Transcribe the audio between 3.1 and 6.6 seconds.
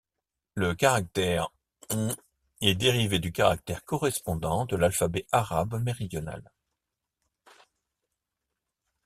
du caractère correspondant de l'alphabet arabe méridional.